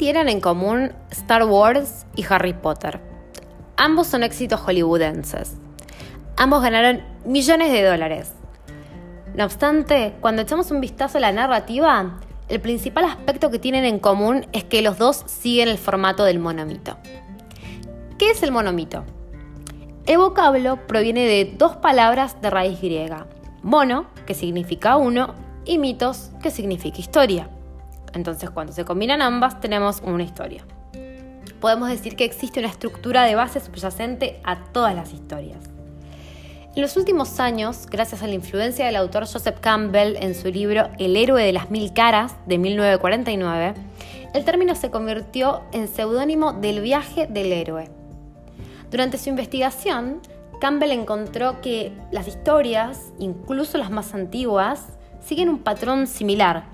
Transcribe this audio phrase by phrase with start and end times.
[0.00, 3.02] tienen en común Star Wars y Harry Potter?
[3.76, 5.58] Ambos son éxitos hollywoodenses.
[6.38, 8.32] Ambos ganaron millones de dólares.
[9.34, 12.18] No obstante, cuando echamos un vistazo a la narrativa,
[12.48, 16.38] el principal aspecto que tienen en común es que los dos siguen el formato del
[16.38, 16.96] monomito.
[18.16, 19.04] ¿Qué es el monomito?
[20.06, 23.26] El vocablo proviene de dos palabras de raíz griega,
[23.62, 25.34] mono, que significa uno,
[25.66, 27.50] y mitos, que significa historia.
[28.12, 30.64] Entonces, cuando se combinan ambas, tenemos una historia.
[31.60, 35.58] Podemos decir que existe una estructura de base subyacente a todas las historias.
[36.74, 40.88] En los últimos años, gracias a la influencia del autor Joseph Campbell en su libro
[40.98, 43.74] El héroe de las mil caras de 1949,
[44.32, 47.90] el término se convirtió en seudónimo del viaje del héroe.
[48.90, 50.20] Durante su investigación,
[50.60, 54.86] Campbell encontró que las historias, incluso las más antiguas,
[55.20, 56.64] siguen un patrón similar,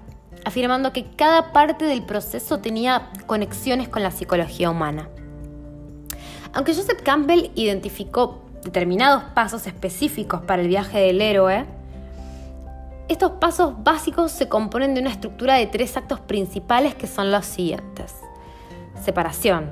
[0.46, 5.08] afirmando que cada parte del proceso tenía conexiones con la psicología humana.
[6.53, 11.66] Aunque Joseph Campbell identificó determinados pasos específicos para el viaje del héroe,
[13.08, 17.44] estos pasos básicos se componen de una estructura de tres actos principales que son los
[17.44, 18.14] siguientes.
[19.03, 19.70] Separación.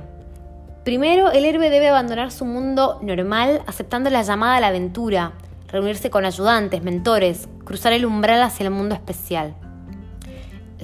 [0.83, 5.34] Primero, el héroe debe abandonar su mundo normal aceptando la llamada a la aventura,
[5.69, 9.55] reunirse con ayudantes, mentores, cruzar el umbral hacia el mundo especial.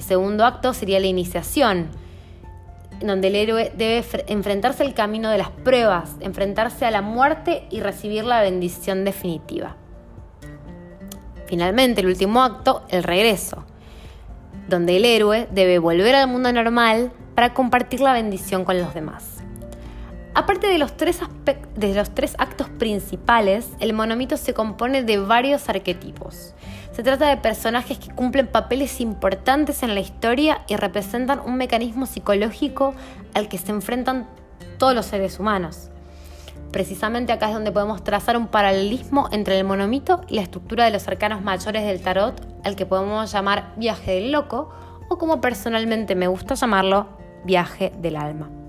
[0.01, 1.87] El segundo acto sería la iniciación,
[3.01, 7.81] donde el héroe debe enfrentarse al camino de las pruebas, enfrentarse a la muerte y
[7.81, 9.75] recibir la bendición definitiva.
[11.45, 13.63] Finalmente, el último acto, el regreso,
[14.67, 19.40] donde el héroe debe volver al mundo normal para compartir la bendición con los demás.
[20.33, 21.19] Aparte de los, tres
[21.75, 26.53] de los tres actos principales, el monomito se compone de varios arquetipos.
[26.93, 32.05] Se trata de personajes que cumplen papeles importantes en la historia y representan un mecanismo
[32.05, 32.93] psicológico
[33.33, 34.27] al que se enfrentan
[34.77, 35.89] todos los seres humanos.
[36.71, 40.91] Precisamente acá es donde podemos trazar un paralelismo entre el monomito y la estructura de
[40.91, 44.69] los arcanos mayores del tarot, al que podemos llamar viaje del loco
[45.09, 47.09] o como personalmente me gusta llamarlo,
[47.43, 48.60] viaje del alma.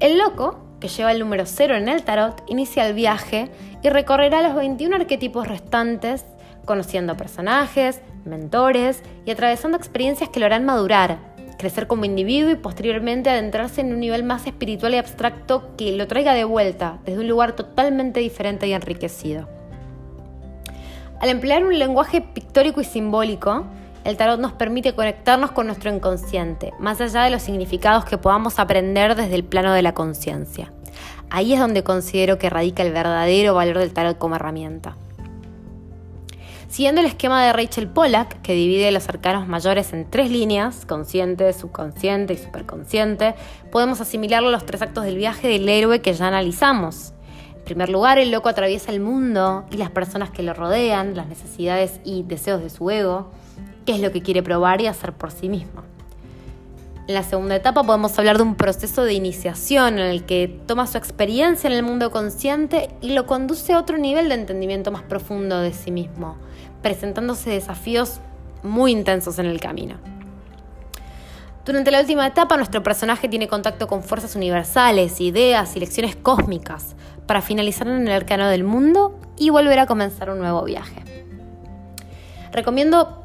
[0.00, 3.50] El loco, que lleva el número 0 en el tarot, inicia el viaje
[3.82, 6.24] y recorrerá los 21 arquetipos restantes,
[6.64, 11.18] conociendo personajes, mentores y atravesando experiencias que lo harán madurar,
[11.58, 16.06] crecer como individuo y posteriormente adentrarse en un nivel más espiritual y abstracto que lo
[16.08, 19.48] traiga de vuelta desde un lugar totalmente diferente y enriquecido.
[21.20, 23.66] Al emplear un lenguaje pictórico y simbólico,
[24.04, 28.58] el tarot nos permite conectarnos con nuestro inconsciente, más allá de los significados que podamos
[28.58, 30.72] aprender desde el plano de la conciencia.
[31.30, 34.96] Ahí es donde considero que radica el verdadero valor del tarot como herramienta.
[36.68, 41.52] Siguiendo el esquema de Rachel Pollack, que divide los arcanos mayores en tres líneas, consciente,
[41.52, 43.34] subconsciente y superconsciente,
[43.70, 47.12] podemos asimilarlo a los tres actos del viaje del héroe que ya analizamos.
[47.56, 51.28] En primer lugar, el loco atraviesa el mundo y las personas que lo rodean, las
[51.28, 53.30] necesidades y deseos de su ego
[53.84, 55.82] qué es lo que quiere probar y hacer por sí mismo.
[57.08, 60.86] En la segunda etapa podemos hablar de un proceso de iniciación en el que toma
[60.86, 65.02] su experiencia en el mundo consciente y lo conduce a otro nivel de entendimiento más
[65.02, 66.36] profundo de sí mismo,
[66.80, 68.20] presentándose desafíos
[68.62, 69.96] muy intensos en el camino.
[71.64, 76.96] Durante la última etapa, nuestro personaje tiene contacto con fuerzas universales, ideas y lecciones cósmicas
[77.26, 81.02] para finalizar en el arcano del mundo y volver a comenzar un nuevo viaje.
[82.52, 83.21] Recomiendo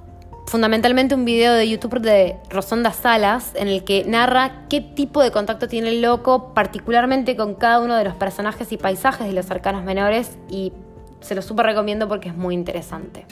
[0.47, 5.31] fundamentalmente un video de YouTube de Rosonda Salas en el que narra qué tipo de
[5.31, 9.52] contacto tiene el loco, particularmente con cada uno de los personajes y paisajes de los
[9.52, 10.72] arcanos menores y
[11.19, 13.25] se lo súper recomiendo porque es muy interesante.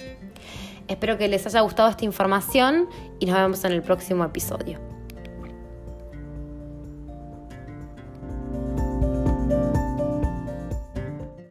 [0.88, 2.90] Espero que les haya gustado esta información
[3.20, 4.85] y nos vemos en el próximo episodio.